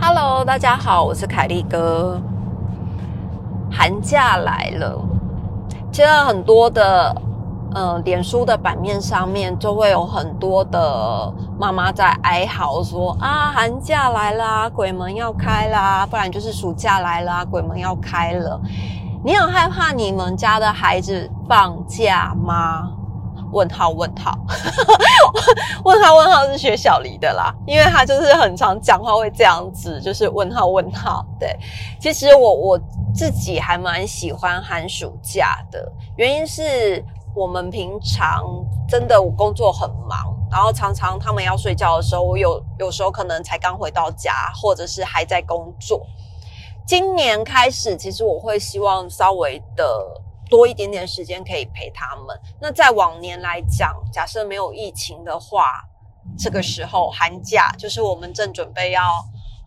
[0.00, 2.20] Hello，大家好，我是凯利哥。
[3.70, 4.98] 寒假来了，
[5.92, 7.14] 现在很多的
[7.74, 18.60] 呃，脸书的版面上面就会有很多的妈妈在哀嚎说啊，寒假来啦，鬼门要开啦，不然就是暑假来啦，鬼门要开了。
[19.24, 22.90] 你很害怕你们家的孩子放假吗？
[23.50, 24.38] 问号 问号，
[25.82, 31.24] 问号问号是学小黎的啦，因为他就是很常讲话会这样子，就是问号问号。
[31.40, 31.56] 对，
[31.98, 32.80] 其实我我
[33.14, 37.02] 自己还蛮喜欢寒暑假的，原因是
[37.38, 38.42] 我们平常
[38.88, 46.04] 真的我工作很忙，然后常常他们要睡觉的时候，我有有时候可能才刚回到家，或者是还在工作。
[46.86, 49.84] 今年开始，其实我会希望稍微的。
[50.50, 52.34] 多一点点时间可以陪他们。
[52.58, 55.84] 那在往年来讲，假设没有疫情的话，
[56.38, 59.02] 这个时候寒假就是我们正准备要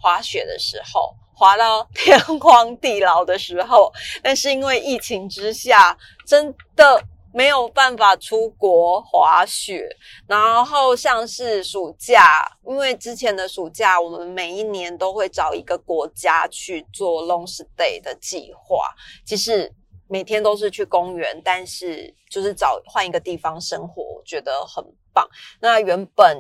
[0.02, 3.94] 滑雪的时候，滑到天荒地老的时候。
[4.24, 5.96] 但是因为疫情之下，
[6.26, 7.00] 真的
[7.34, 9.88] 没有办法出国滑雪。
[10.28, 18.86] 然后像是暑假，因为之前的暑假，我们每一年都会找一个国家去做 long stay 的计划，
[19.26, 19.74] 其实。
[20.14, 25.26] 每天都是去公园，但是就是找换一个地方生活，我觉得很棒。
[25.62, 26.38] 那原本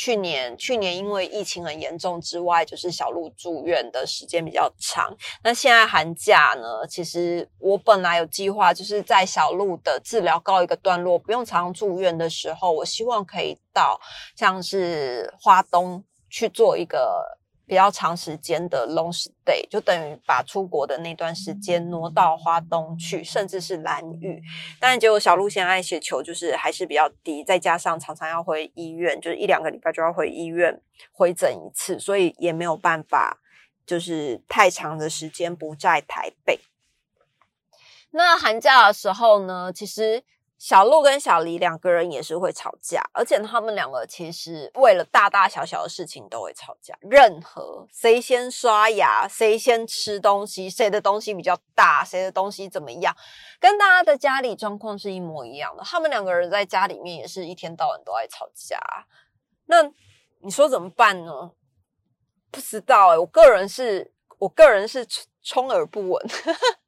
[0.00, 5.12] 去年去年因为疫情很严重之外，就是小鹿住院的时间比较长。
[5.42, 14.00] 那现在寒假呢，其实我本来有计划，就是在小鹿的治疗告一个段落，不用常住院的时候，我希望可以到
[14.36, 17.37] 像是花东去做一个。
[17.68, 24.42] 比较长时间的 long stay，就等于把出国的那段时间挪到花东去，甚至是蓝屿。
[24.80, 30.80] 但结果小鹿现在血球就是还是比较低，再加上常常要回医院，就是一两个礼拜就要回医院
[31.12, 33.38] 回诊一次，所以也没有办法，
[33.86, 36.58] 就是太长的时间不在台北。
[38.12, 40.24] 那寒假的时候呢，其实。
[40.58, 46.98] 小鹿跟小黎两个人也是会吵架，而且他们两个其实为了大大小小的事情都会吵架。
[47.02, 53.16] 任何谁先刷牙，谁先吃东西，谁的东西比较大，谁的东西怎么样，
[53.60, 55.82] 跟大家的家里状况是一模一样的。
[55.84, 58.76] 他们两个人在家里面也是一天到晚都在吵架。
[59.66, 59.84] 那
[60.40, 61.52] 你说怎么办呢？
[62.50, 65.06] 不知道哎，我个人是我个人是
[65.40, 66.26] 充耳不闻。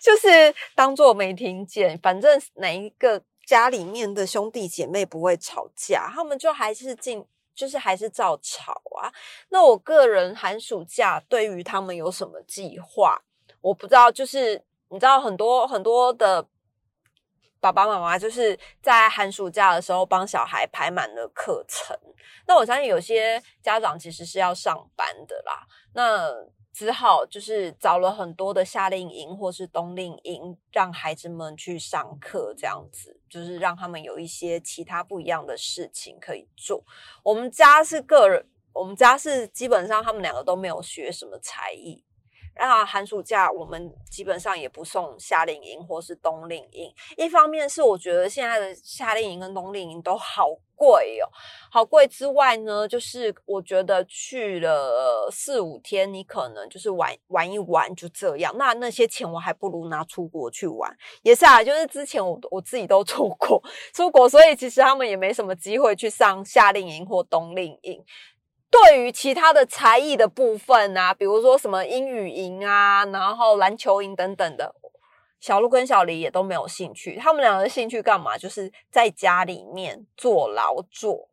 [0.00, 9.12] 就是当做没听见，反正哪一个家里面的兄弟姐妹不会吵架，他们就还是进，就是还是照吵啊。
[9.48, 13.22] 那我个人寒暑假对于他们有什么计划，
[13.60, 14.10] 我不知道。
[14.10, 16.46] 就是你知道，很多很多的
[17.60, 21.96] 爸爸妈妈就是在寒暑假的时候帮小孩排满了课程。
[22.46, 25.66] 那我相信有些家长其实是要上班的啦。
[25.94, 26.32] 那
[26.72, 36.82] 只好就是找了很多的夏令营或是冬令营，让孩子们去上课，这样子就是让他们有一些其他不一样的事情可以做。
[37.22, 42.02] 我们家是个人，我们家是基本上他们两个都没有学什么才艺。
[42.54, 46.92] 那寒暑假我们基本上也不送夏令营或是冬令营。
[47.16, 50.48] 一方面是我觉得现在的夏令营跟冬令营都好
[50.82, 51.30] 贵哦，
[51.70, 58.52] 好贵之外呢，就是我觉得去了四五天，你可能就是玩玩一玩就这样。
[58.58, 60.92] 那那些钱我还不如拿出国去玩。
[61.22, 63.62] 也是啊，就是之前我我自己都出国
[63.94, 68.04] 出国，所以其实他们也没什么机会去上夏令营或冬令营。
[68.68, 74.74] 对于其他的才艺的部分啊，比如说什么英语营啊，然后篮球营等等的，
[75.42, 77.16] 小鹿跟小黎也都没有兴趣。
[77.16, 78.38] 他们两个的兴趣干嘛？
[78.38, 81.28] 就是在家里面做劳作，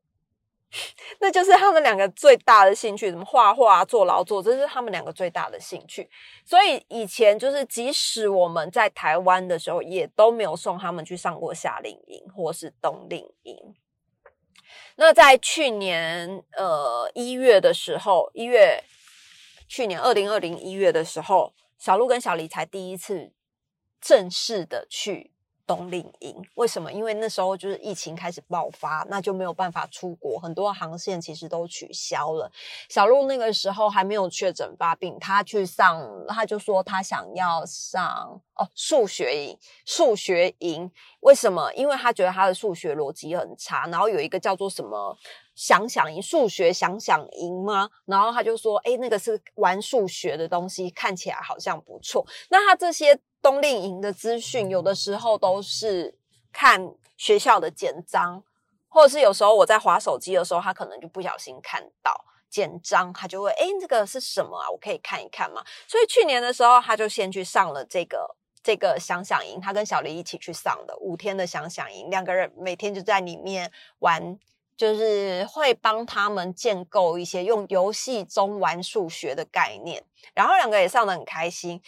[1.21, 3.11] 那就是他们两个最大的兴趣。
[3.11, 6.09] 什么画画、做劳作，这是他们两个最大的兴趣。
[6.43, 13.55] 所以以前就是，即使我们在台湾的时候，也都没有送他们去上过夏令营或是冬令营。
[14.95, 18.83] 那在去年呃一月的时候，一月
[19.67, 23.31] 去年二零二零一月的时候，小鹿跟小黎才第一次
[24.01, 25.31] 正式的去
[25.67, 26.35] 冬令营。
[26.55, 26.91] 为什么？
[26.91, 32.51] 因为那时候就是疫情开始爆发，那就没有办法出国，很多航线其实都取消了。
[32.89, 40.91] 小鹿那个时候还没有确诊发病，他去上，他就说他想要上哦数学营，数学营。
[41.19, 41.71] 为什么？
[41.73, 45.15] 因为他觉得他的数学逻辑很差，然后有一个叫做什么？
[45.53, 47.89] 想想赢数学，想想赢吗？
[48.05, 56.15] 然后他就说：“哎，那个是玩数学的东西，看起来好像不错。”那他这些冬令营的资讯，有的时候都是
[56.51, 58.43] 看学校的简章，
[58.87, 64.69] 或者是有时候我在划手机的时候，他可能就不小心看到简章，他就会：“哎，这个是什么啊？
[64.69, 74.39] 我可以看一看吗？”所以去年的时候，他就先去上了这个这个想想营，他跟小黎一起去上的五天的想想营，两个人每天就在里面玩。
[74.79, 80.01] 就是会帮他们建构一些用游戏中玩数学的概念，
[80.33, 81.81] 然后两个也上得很开心。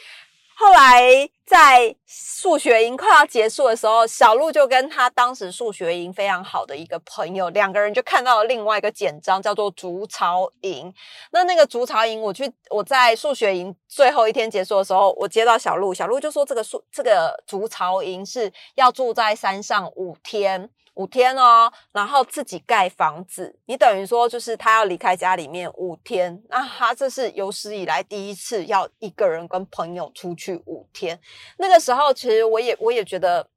[0.62, 10.94] 后来在数学营快要结束的时候，小鹿就跟他当时数学营非常好的一个朋友，两个人就看到了另外一个简章，叫做竹巢营。
[11.31, 20.69] 那那个竹巢营，我去我在数学营最后一天结束的时候，我接到小鹿，小鹿就说这个数这个竹巢营是要住在山上五天。
[20.96, 31.20] 五天哦，然后自己盖房子，你等于说就是他要离开家里面五天，那他这是有史以来第一次要一个人跟朋友出去五天。
[31.58, 33.48] 那个时候其实我也我也觉得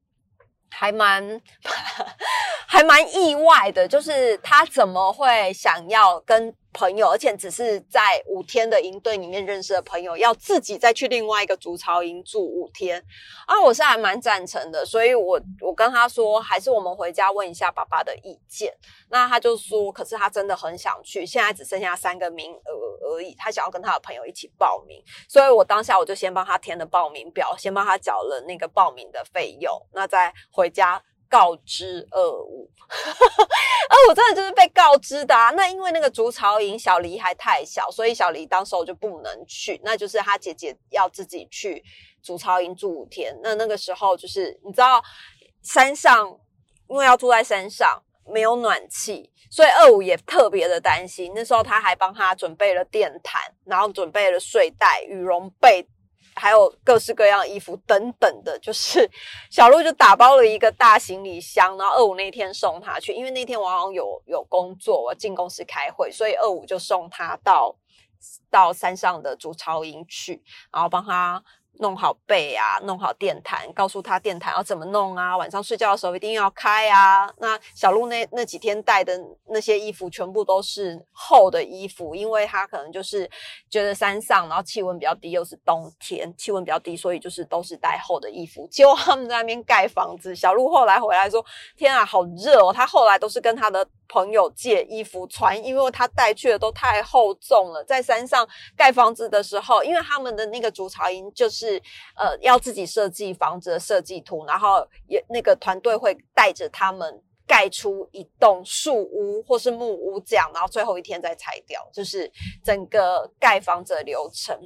[0.74, 1.40] 还蛮
[2.66, 6.54] 还蛮意外的，就是他怎么会想要跟。
[6.76, 13.00] 朋友，而且只是在五天的营队里面认识的朋友，要自己再去另外一个竹巢营住五天
[13.46, 13.54] 啊！
[13.62, 18.74] 我是还蛮赞成的，所以我我跟他说，还是我们回家问一下爸爸的意见。
[19.08, 22.83] 那他就说，可是他真的很想去，现在只剩下三个名额
[23.14, 25.02] 而已，他想要跟他的朋友一起报名。
[25.28, 31.02] 所以我当下我就先帮他填了报名表，先帮他缴了那个报名的费用，那再回家。
[31.26, 35.50] 告知二五， 二五真的就是被告知的啊。
[35.50, 39.80] 那因为那个竹巢营小黎还太小，所以小黎当时候就不能去。
[39.82, 41.82] 那就是他姐姐要自己去
[42.22, 43.36] 竹巢营住五天。
[43.42, 45.02] 那那个时候就是你知道，
[45.62, 46.28] 山上
[46.88, 51.32] 因为要住在山上，没有暖气，所以二五也特别的担心。
[51.34, 55.86] 那时候他还帮他准备了电毯，然后准备了睡袋、羽绒被。
[56.36, 59.08] 还有各式各样衣服等等的，就是
[59.52, 67.76] 小鹿就打包了一个大行李箱，然后二五那天送他去，因为那天我好像有有工作，我进公司开会，所以二五就送他到
[68.50, 70.42] 到山上的竹巢营去，
[70.72, 71.40] 然后帮他。
[71.80, 75.36] 弄好被啊，弄好电毯，告诉他电毯要怎么弄啊。
[75.36, 77.28] 晚上睡觉的时候一定要开啊。
[77.38, 79.18] 那小鹿那那几天带的
[79.48, 83.28] 那些衣服全部都是厚的衣服，因为他可能就是
[83.68, 88.66] 觉得山上，然后气温比较低，又是冬天，气温比较低，所以就是都是带厚的衣服。
[88.70, 91.44] 结果他们在那边盖房子，小鹿后来回来说
[91.76, 93.86] ：“天啊，好热哦！”他后来都是跟他的。
[94.06, 97.82] 朋友借衣服穿，因为他带去的都太厚重了。
[97.82, 98.46] 在山上
[98.76, 101.80] 盖房子的时候，因为他们的那个竹巢营就是是
[102.16, 112.30] 呃要自己设计房子的设计图，然后也那个团队会带着他们盖出一栋树屋或是木屋这样，然后最后一天再拆掉，就是
[112.62, 114.58] 整个盖房子的流程。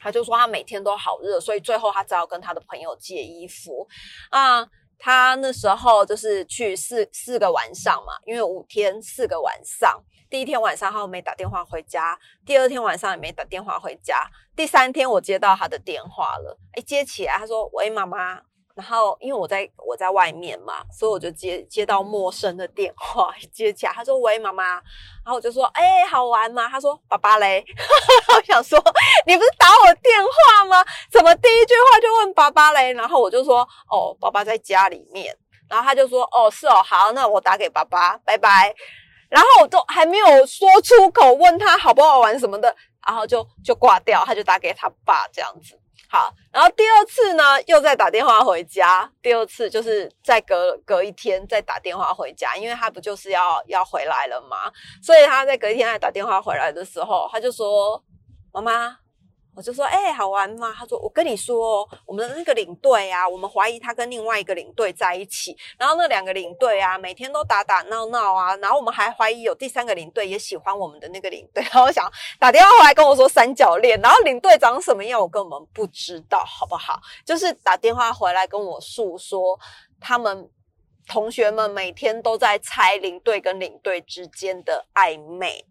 [0.00, 3.86] 他就说他每天都好热，所以最后他只好跟他的朋友借衣服
[4.30, 4.66] 啊。
[5.04, 10.00] 他那时候就是去四四个晚上嘛，因为五天四个晚上，
[10.30, 12.16] 第一天晚上他没打电话回家，
[12.46, 18.42] 第二天晚上也没打电话回家，第三天我接到他的电话了，哎，接起来他说：“喂，妈妈。”
[18.74, 24.74] 然后因为我在我在外面嘛，所以我就接接到陌生的电话， 接起来他说：“喂，妈妈。”
[25.24, 27.64] 然后我就说：“哎，好玩吗？”他说：“爸爸嘞。
[28.36, 28.78] ”我想说
[29.26, 30.84] ：“你不是打我电话吗？
[31.10, 33.60] 怎么第一句话就问爸爸嘞？”然后我就说
[33.90, 35.36] ：“哦，爸爸在家里面。”
[35.68, 38.74] 然后他就说：“哦，是哦，好，那我打给爸爸，拜拜。”
[39.30, 42.74] 然后我都还没有说出口问他好不好玩什么的，
[43.06, 45.78] 然后就就挂掉，他就打给他爸这样子。
[46.08, 49.10] 好，然后第二次呢，又再打电话回家。
[49.22, 54.70] 第二次就是再隔隔一天再打电话回家，因为他不就是要要回来了嘛，
[55.02, 58.02] 所以他在隔一天再打电话回来的时候，他就说
[58.52, 58.98] ：“妈妈。”
[59.54, 60.74] 我就说，哎，好玩吗？
[60.74, 76.98] 他说，我跟你说，我们的那个领队啊，我们怀疑他跟另外一个领队在一起，然后那两个领队啊，每天都打打闹闹啊，然后我们还怀疑有第三个领队也喜欢我们的那个领队，然后想打电话回来跟我说三角恋，然后领队长什么样，我根本不知道，好不好？
[77.26, 79.58] 就是打电话回来跟我诉说，
[80.00, 80.50] 他们
[81.06, 85.66] 同学们每天都在猜领队跟领队之间的暧昧。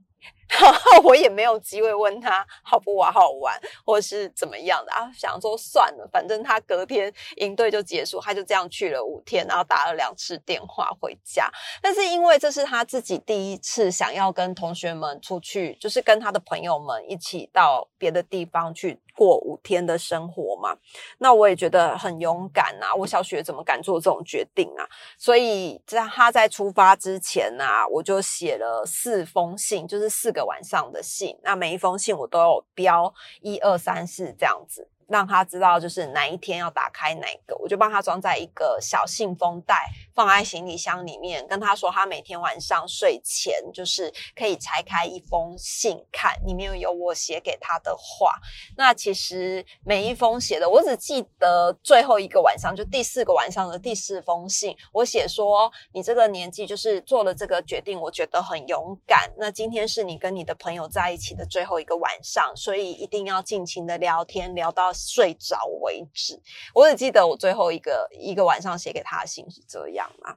[0.60, 5.10] 然后我也没有机会问他好不好好玩，或是怎么样的啊。
[5.14, 11.50] 想说算了，反正他隔天营队就结束，他就这样去了五天，然后打了两次电话回家。
[11.82, 20.78] 但是因为这是他自己第一次想要跟同学们出去，就是跟他的朋友们一起到别的地方去过五天的生活嘛。
[21.20, 22.94] 那我也觉得很勇敢啊！
[22.94, 24.88] 我小学怎么敢做这种决定啊？
[25.18, 31.38] 所以在他在出发之前啊，我就写了四封信，就是四个晚上的信。
[31.44, 34.90] 那每一封信我都有标一二三四这样子。
[35.12, 41.46] 让他知道就是哪一天要打开哪个，我就帮他装在一个小信封袋，放在行李箱里面。
[41.48, 48.40] 跟他说，他每天晚上睡前就是可以拆开一封信看，里面有我写给他的话。
[48.78, 59.30] 那其实每一封写的，我只记得最后一个晚上，就第四个晚上的第四封信，我写说你这个年纪就是做了这个决定，我觉得很勇敢。
[59.38, 64.94] 那今天是你跟你的朋友在一起的最后一个晚上，所以一定要尽情的聊天，聊到。
[65.08, 66.40] 睡着为止，
[66.74, 70.36] 我只记得我最后一个一个晚上写给他的信是这样嘛。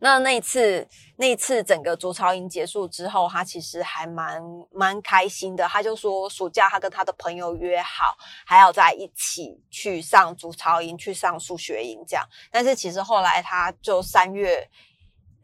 [0.00, 0.86] 那那一次
[1.18, 5.68] 那一次整个竹巢营结束之后，他其实还蛮蛮开心的。
[5.68, 12.28] 他就说暑假他跟他的朋友约好，还要在一起去上竹巢营，去上数学营这样。
[12.50, 14.68] 但是其实后来他就三月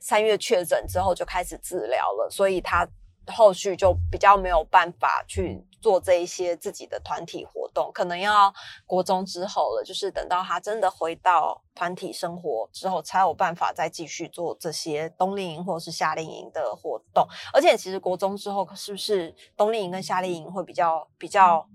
[0.01, 2.87] 三月确诊之后就开始治疗了，所以他
[3.29, 5.65] 后续就比较没有办法去。
[5.85, 8.51] 做这一些自己的团体活动，可能要
[8.87, 17.29] 国中之后了，就是等到他真的回到团体生活之后，才有办法再继续做这些冬令营或者是夏令营的活动。
[17.53, 21.69] 而且，其实国中之后是不是冬令营跟夏令营会比较比较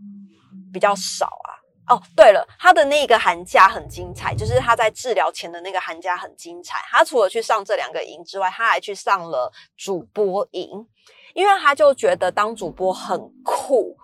[0.73, 1.61] 比较少啊？
[1.93, 6.79] 哦，对了，他的那个寒假很精彩，就是他在治疗前的那个寒假很精彩。
[6.89, 10.87] 他除了去上这两个营之外，他还去上了主播营。
[11.33, 13.95] 因为他就觉得当主播很酷，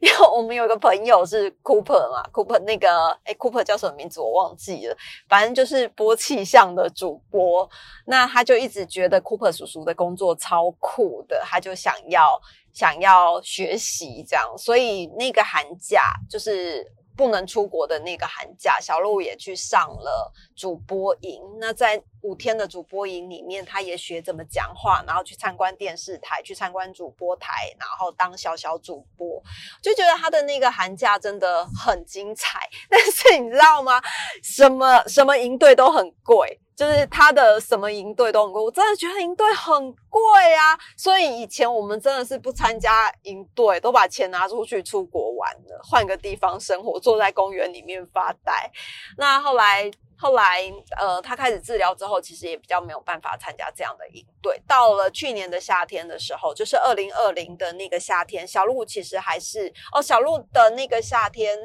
[0.00, 4.96] 因为我们有一个朋友是 Cooper 嘛，Cooper 那个哎，Cooper 叫什么名字我忘记了，
[5.28, 7.68] 反正就是播气象的主播。
[8.06, 12.40] 那他就一直觉得 Cooper 叔叔的工作超酷的，他就想要
[12.72, 16.92] 想要学习这样，所以那个寒假就是。
[17.16, 21.40] 不能出国的那个寒假，小鹿也去上了主播营。
[21.60, 29.42] 那在五天的主播营里面，他也学怎么讲话，然后去参观电视台，去参观主播台，然后当小小主播。
[29.82, 32.60] 就觉得他的那个寒假真的很精彩。
[32.88, 34.00] 但是你知道吗？
[34.42, 36.60] 什么什么营队都很贵。
[36.76, 40.20] 就是他的什么营队都很贵，我真的觉得营队很贵
[40.54, 40.78] 啊！
[40.96, 48.70] 所以以前我们真的是不参加营队，都把钱拿出去出国玩了，换个地方生活，坐在公园里面发呆。
[49.16, 49.90] 那后来。
[50.16, 54.58] 后来，呃，他开始治疗之后，其实也比较没有办法参加这样的营队。
[54.66, 61.58] 到了去年的夏天的时候，就是二零二零的那个夏天，小鹿其实还是哦，小鹿的那个夏天，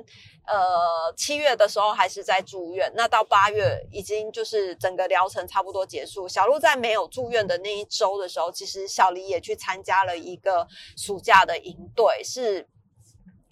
[0.50, 2.92] 呃，七月的时候还是在住院。
[2.96, 6.28] 那到八月，已经就是整个疗程差不多结束。
[6.28, 12.68] 小鹿在没有住院的那一周的时候，其实小黎也去参加了一个暑假的营队，是。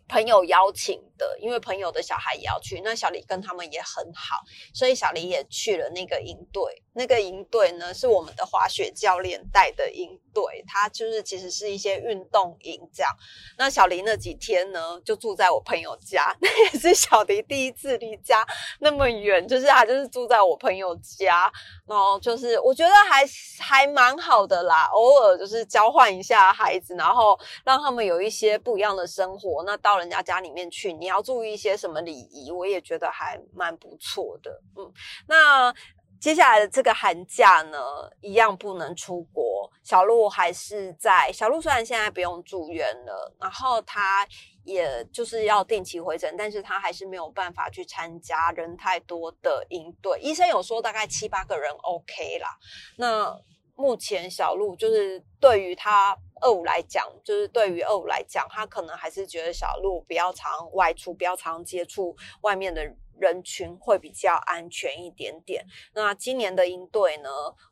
[0.10, 4.38] 朋友邀请的，因为朋友的小孩也要去，那小李跟他们也很好，
[4.74, 6.83] 所以小李也去了那个营队。
[6.93, 13.12] 那个营队呢，是我们的滑雪教练带的营队，他就是其实是一些运动营这样。
[13.55, 18.43] 那小黎那几天呢，就住在我朋友家， 那也是小黎第一次离家
[18.79, 21.51] 那么远，就是他就是住在我朋友家，
[21.86, 23.24] 然后就是我觉得还
[23.59, 29.63] 还蛮好的啦，偶尔就是交换一下孩子，然后让他们有一些不一样的生活。
[29.67, 34.61] 那到人家家里面去，你要注意一些什么礼仪，我也觉得还蛮不错的。
[34.75, 34.91] 嗯，
[35.27, 35.73] 那。
[36.19, 37.77] 接下来的这个寒假呢，
[38.21, 39.71] 一样不能出国。
[39.83, 44.27] 小鹿还是在小鹿，虽然现在不用住院了，然后他
[44.63, 50.19] 也就是要定期回诊，但是他还是没有办法去参加人太多的营队。
[50.19, 52.49] 医生有说大概七八个人 OK 啦。
[52.97, 53.39] 那
[53.77, 62.93] 目前小鹿就是对于他二五来讲，就是对于二五来讲，他可能还是觉得小鹿不要常外出，不要常接触外面的。
[63.19, 65.65] 人群会比较安全一点点。
[65.96, 67.29] 那今年的应对呢，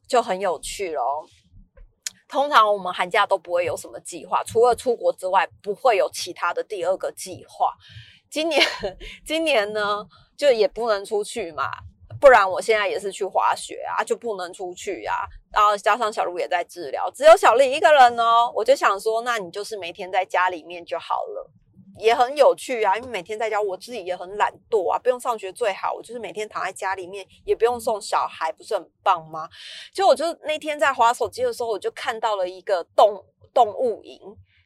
[0.07, 1.23] 就很有趣喽。
[2.27, 7.75] 通常我们寒假都不会有什么计划，除了出国之外，不会有其他的第二个计划。
[8.27, 8.59] 今年，
[9.23, 11.69] 今年呢，就也不能出去嘛，
[12.25, 15.13] 不然我现在也是去滑雪啊，就不能出去呀。
[15.53, 18.51] 然后加上小鹿也在治疗，只有小丽一个人哦。
[18.55, 21.51] 我就想说，那你就是每天在家里面就好了。
[21.99, 25.93] 也很有趣啊，因为每天在家，我自己也很懒惰啊，不用上学最好。
[25.93, 29.47] 我就是每天躺在家里面，也不用送小孩，不是很棒吗？
[29.93, 34.19] 就我就那天在滑手机的时候，我就看到了一个动动物营。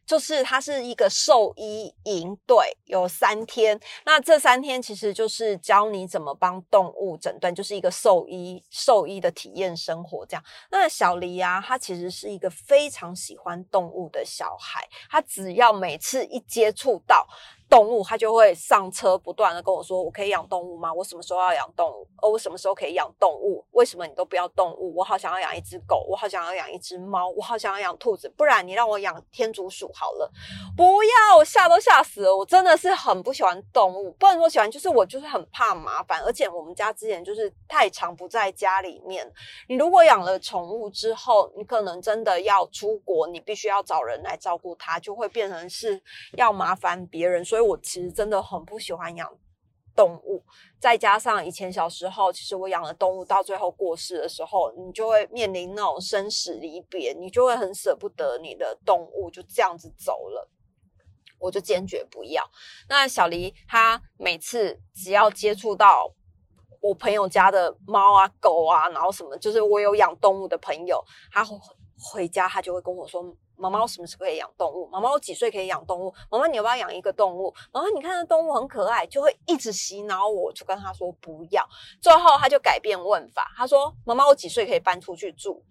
[0.09, 3.79] 就是它是一个兽医营队，有三天。
[4.05, 10.43] 那这三天其实就是教你怎么帮动物诊断，就是一个兽医兽医的体验生活这样。
[10.71, 17.27] 那小黎啊，他其实是一个非常喜欢动物的小孩，他只要每次一接触到。
[17.69, 20.91] 动物，他就会上车，不断的跟我说：“我可以养动物吗？
[20.91, 22.07] 我什么时候要养动物？
[22.19, 23.63] 哦，我什么时候可以养动物？
[23.71, 24.95] 为什么你都不要动物？
[24.95, 28.27] 我好想要养一只狗，我好想要养一只猫，我好想要养兔子。
[28.35, 30.31] 不然你让我养天竺鼠好了。
[30.75, 32.35] 不要，我吓都吓死了。
[32.35, 36.23] 我真的是很不喜欢动物，不能说喜欢，就是我就是很怕麻烦。
[36.23, 39.31] 而且我们家之前就是太常不在家里面。
[39.67, 46.01] 你如果养了宠物之后，你可能真的要出国，你必须要找人来照顾它，就会变成是
[46.35, 47.45] 要麻烦别人。
[47.45, 47.58] 所以。
[47.59, 49.29] 所以我其实真的很不喜欢养
[49.93, 50.41] 动物，
[50.79, 60.49] 再加上以前小时候，其实我养了动物，到最后过世的时候，你就会面临那种生死离别，你就会很舍不得你的动物就这样子走了，
[61.37, 62.41] 我就坚决不要。
[62.87, 66.09] 那小黎他每次只要接触到
[66.79, 71.45] 我朋友家的猫啊、狗啊，然后什么，就是我有养动物的朋友，他
[71.97, 73.21] 回家他就会跟我说。
[73.59, 74.87] 妈妈，什么时候可以养动物？
[74.87, 76.13] 妈妈，我几岁可以养动物？
[76.31, 77.53] 妈妈，你要不要养一个动物？
[77.71, 81.67] 妈妈，你看那动物很可爱，就会一直洗脑我，就跟他说不要。
[82.01, 85.63] 最后他就改变问法，他说：“妈妈，我几岁可以搬出去住？”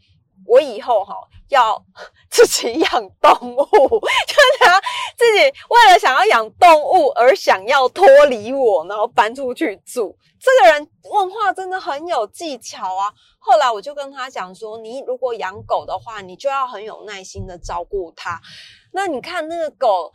[0.48, 1.14] 我以后哈
[1.50, 1.80] 要
[2.30, 2.90] 自己养
[3.20, 3.60] 动物，
[4.26, 4.80] 就是他
[5.16, 10.16] 自己为了想要养动物而想要脱离我，然后搬出去住。
[10.40, 13.12] 这个人问话真的很有技巧啊！
[13.38, 18.40] 后来我就跟他讲说，你如果养狗的话，你就要很有耐心的照顾它。
[18.92, 20.12] 那你看那个狗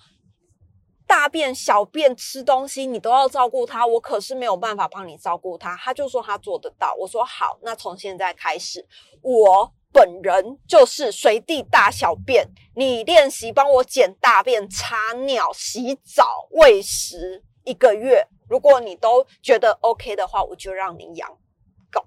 [1.06, 5.76] 大便、小便、吃东西，你都要照顾它，我可是没有办法帮你照顾它。
[5.76, 6.96] 他就说他做得到。
[6.98, 8.88] 我说好，那从现在开始
[9.22, 9.74] 我。
[9.94, 21.30] 本人就是随地大小便，你练习帮我捡大便、擦尿、洗澡、喂食一个月，如果你都觉得 OK 的话，我就让你养
[21.92, 22.04] 狗。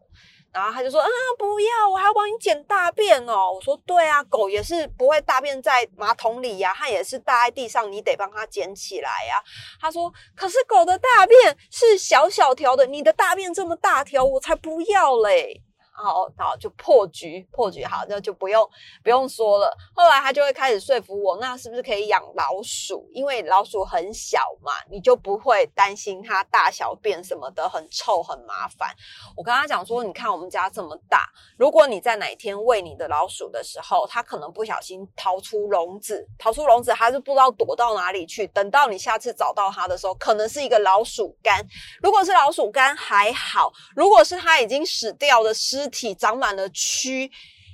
[0.52, 3.52] 然后他就说啊，不要，我还要帮你捡大便哦。
[3.54, 9.42] 我说对啊，狗也是不会大便在马桶里呀，它也是大在地上，你得帮它捡起来呀。
[9.78, 15.62] 他说，可是狗的大便是小小条的，你的大便这么大条，我才不要嘞。
[15.96, 18.68] 好，好就破局，破局好，那就不用
[19.02, 19.74] 不用说了。
[19.94, 23.08] 后来他就会开始说服我，那是不是可以养老鼠？
[23.12, 28.94] 因为老鼠很小嘛，你就不会担心它大小便什么的很臭很麻烦。
[29.34, 31.24] 我跟他讲说，你看我们家这么大，
[31.56, 38.46] 如果你在哪天喂你的老鼠的时候，它可能不小心逃出笼子，逃出笼子还是不知道躲到哪里去。
[38.48, 41.66] 等到你下次找到它的时候，可能是一个老鼠干。
[42.02, 45.85] 如果是老鼠干还好，如果是它已经死掉的尸。
[45.88, 47.30] 体长满了蛆，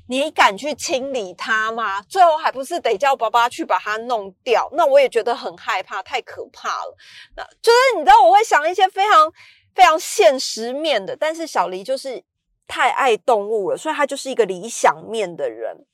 [0.08, 2.02] 你敢去清理它吗？
[2.02, 4.68] 最后还不是得叫爸爸去把它弄掉？
[4.72, 6.96] 那我也觉得很害怕，太可怕了。
[7.36, 9.32] 那就是你知道，我会想一些非常
[9.74, 12.22] 非常现实面的，但是小黎就是
[12.66, 15.86] 太爱动物了，所以他就是一个理想面的人。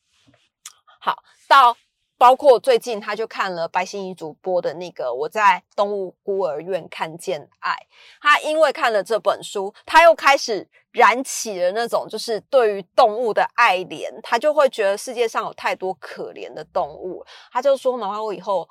[1.00, 1.76] 好，到。
[2.18, 7.70] 包括最近他就看了白心怡主播的那个《我在动物孤儿院看见爱》，
[8.20, 18.68] 他因为看了这本书，他又开始燃起了那种就是对于动物的爱怜，他就会觉得世界上有太多可怜的动物，他就说：“妈妈，我以后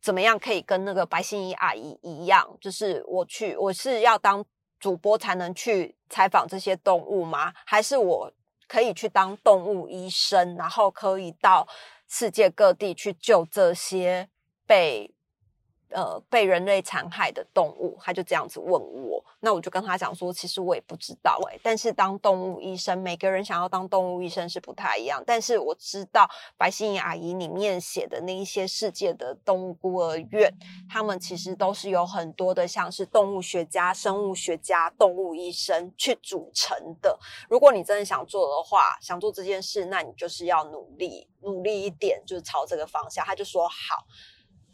[0.00, 2.56] 怎么样可以跟那个白心怡阿姨一样？
[2.60, 4.44] 就是我去，我是要当
[4.78, 7.52] 主播才能去采访这些动物吗？
[7.66, 8.32] 还是我
[8.68, 11.66] 可以去当动物医生，然后可以到？”
[12.08, 14.28] 世界各地去救这些
[14.66, 15.17] 被。
[15.90, 30.52] 呃，被人类残害的动物，他就这样子问我，那我就跟他讲说，其实我也不知道哎，但是当动物医生，每个人想要当动物医生是不太一样，但是我知道白心怡阿姨里面写的那一些世界的动物孤儿院，
[30.90, 37.18] 他们其实都是有很多的像是动物学家、生物学家、动物医生去组成的。
[37.48, 43.24] 如果你真的想做的话，想做这件事，那你就是要努力，努力一点，就是朝这个方向。
[43.24, 44.04] 他就说好。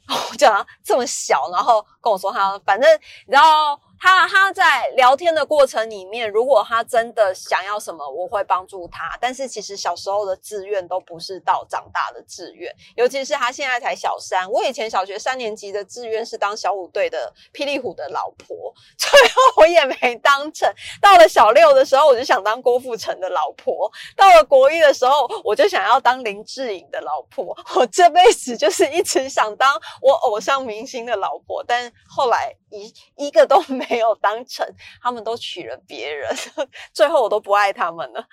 [0.30, 2.88] 我讲他这么小，然后跟我说他，反正
[3.26, 3.78] 你知道。
[4.00, 9.16] 他他在聊天的过程里面，如果他真的想要什么，我会帮助他。
[9.20, 14.50] 但是其实小时候的志愿都不是到长大的志愿，尤其是他现在才小三。
[14.50, 20.70] 我以前小学三年级的志愿是当小虎队的霹雳虎的老婆，最后我也没当成。
[21.00, 27.56] 到了小六的时候，我就想当郭富城的老婆；到了国一的时候，我就想要当林志颖的老婆。
[27.76, 32.54] 我这辈子就是一直想当我偶像明星的老婆，但后来。
[32.74, 32.92] 一
[33.26, 34.66] 一个都没有当成，
[35.00, 36.34] 他们都娶了别人，
[36.92, 38.26] 最后我都不爱他们了。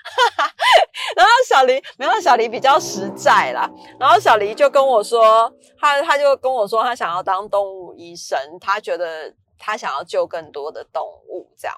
[1.16, 3.70] 然后小黎，没有小黎比较实在啦。
[4.00, 11.78] 然后小黎就跟我说，他他就跟我说，他想要当动物医生，他觉得他想要救更多的动物，这样。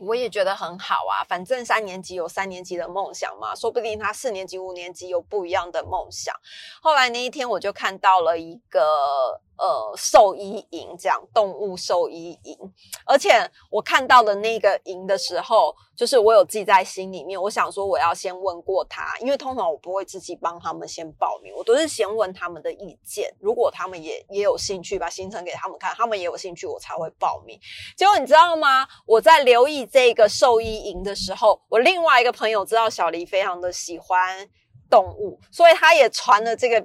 [0.00, 6.34] 我也觉得很好啊，反正三年级有三年级的梦想嘛，说不定他四年级、五年级有不一样的梦想。
[6.80, 9.40] 后来那一天，我就看到了一个。
[9.58, 12.56] 呃，兽医营这样，动物兽医营，
[13.04, 13.30] 而且
[13.70, 17.40] 我看到的那个营的时候，就是我有记在心里面。
[17.40, 23.34] 我想说，我要先问过他，因为通常我不会自己帮他们先报名，我都是先问他们的意见。
[23.40, 27.58] 如果他们也也有兴趣，把行程给他们看，他们也有兴趣，我才会报名。
[27.96, 28.86] 结果你知道吗？
[29.06, 34.48] 我在留意这个兽医营的时候，我另外一个朋友知道小黎非常的喜欢
[34.88, 36.80] 动物，所以他也传了这个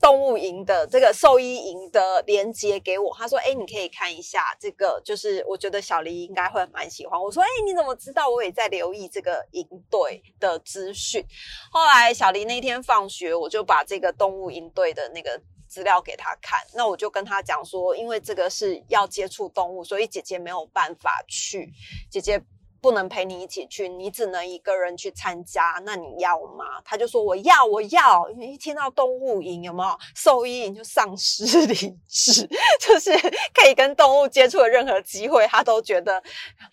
[0.00, 8.28] 动物营的这个兽医营的连接给我，他说：“哎，你可以看一下这个，就是我觉得小黎应该会蛮喜欢。”我说：“哎，你怎么知道？
[8.28, 11.22] 我也在留意这个营队的资讯。”
[11.70, 16.58] 后来小黎那天放学，我就把这个动物营队的那个资料给他看。
[16.74, 21.70] 那我就跟他讲说：“因为这个是要接触动物，所以姐姐没有办法去。”
[22.10, 22.42] 姐姐。
[22.80, 25.80] 不能陪你一起去，你只能一个人去参加。
[25.84, 26.80] 那你要吗？
[26.84, 28.28] 他就说我要，我要。
[28.30, 31.74] 因为一听到动物营有没有兽医营，就丧失 理
[32.08, 32.48] 智，
[32.80, 33.10] 就是
[33.54, 36.22] 可以跟动物接触的任何机会，他都觉得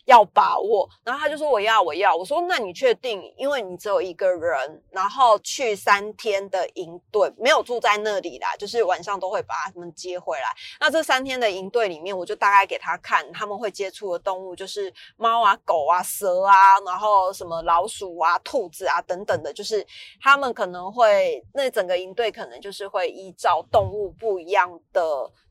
[0.05, 0.89] 要把握。
[1.03, 2.15] 然后他就说我要，我要。
[2.15, 3.21] 我说那你确定？
[3.37, 10.45] 因为你只有一个人，然后去三天的营队，没有住在那里啦，就是晚上都会把他们接回来。
[10.79, 15.96] 那这三天的营队里面，我就大概给他看他们会接触的动物，就是猫啊、狗啊。
[16.01, 19.85] 蛇啊，然后什么老鼠啊、兔子啊等等的，就是
[20.21, 25.01] 他们可能会那整个营队可能就是会依照动物不一样的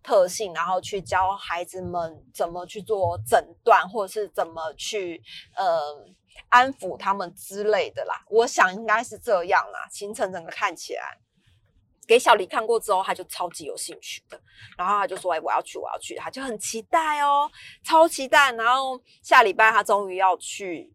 [0.03, 5.23] 特性，然后去教孩子们怎么去做诊断，或者是怎么去
[5.57, 6.05] 呃
[6.49, 8.25] 安抚他们之类的啦。
[8.29, 11.19] 我想应该是这样啦，行程整个看起来。
[12.07, 14.41] 给小黎看过之后，他就超级有兴趣的，
[14.79, 17.51] 然后他就说：“哎，我要去，我要去。”他就很期待哦，
[17.85, 18.53] 超期待。
[18.53, 20.95] 然后下礼拜他终于要去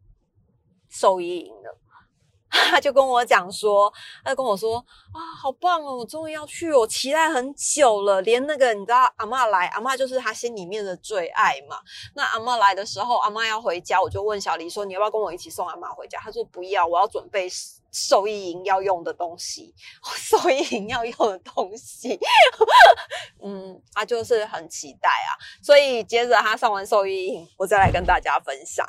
[0.90, 1.78] 兽医营了，
[2.50, 3.92] 他就跟我讲说
[4.24, 4.78] ：“他就跟我说
[5.14, 8.22] 啊，好棒哦，我终于要去，我期待很久了。
[8.22, 11.78] 连那个你知道，阿妈来，阿妈就是他心里面的最爱嘛。
[12.16, 16.20] 那阿妈来的时候，阿妈要回家，我就问小黎说：你要不要跟我一起送阿妈回家？
[16.20, 17.50] 他说不要，我要准备。”
[17.92, 19.76] 兽医营要用的东西，
[20.16, 22.18] 兽医营要用的东西，
[23.44, 25.36] 嗯，他就是很期待啊。
[25.62, 28.88] 所以接着他上完兽医营，我再来跟大家分享。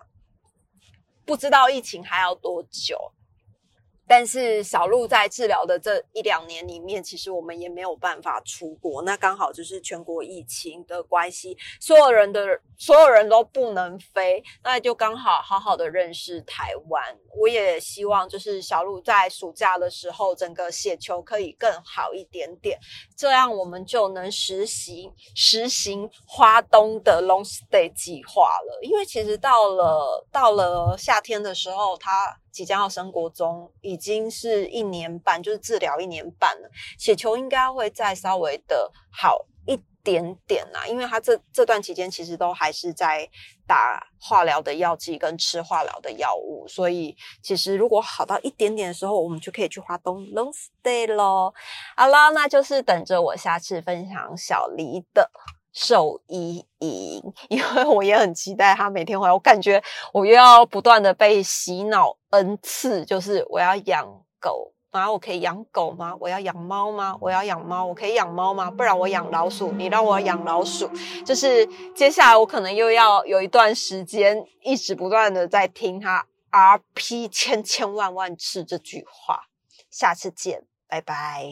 [1.25, 3.13] 不知道疫情还要多久。
[4.15, 9.01] 但是小鹿在治疗的这一两年里面，其实我们也没有办法出国。
[9.01, 17.03] 那刚好就是全国疫情的关系，所有人的所有人都不能飞，那就刚好好好的认识台湾。
[17.35, 22.79] 我也希望就是小鹿在暑假的时候，整个雪球可以更好一点点，
[23.17, 28.79] 这样我们就能实行实行花东的 long stay 计划了。
[28.83, 32.37] 因为其实到了到了夏天的时候，它。
[32.53, 36.71] 即将要升国中，已经是一年半，就是治疗一年半了。
[36.99, 43.29] 血球应该会再稍微的好一点点啦，因为他这这段期间其实都还是在
[43.67, 51.55] 打化疗的药剂跟吃化疗的药物，所以其实如果好到一点点的时候，我们就可以去华东 long stay 咯。
[51.97, 55.31] 好啦，那就是等着我下次分享小黎的。
[55.73, 59.33] 兽医营，因为我也很期待他每天回来。
[59.33, 59.83] 我感觉
[60.13, 64.07] 我又要不断的被洗脑 n 次，就是我要养
[64.39, 66.15] 狗，然后我可以养狗吗？
[66.21, 67.17] 我要养猫吗？
[67.21, 68.71] 我要养猫，我可以养猫吗？
[68.71, 70.91] 不然我养老鼠，你让我养老鼠。
[71.25, 79.45] 就是接下来我可能又要有一段时间，一直不断的在听他 RP 千千万万次这句话。
[79.91, 81.47] 下次见，拜拜。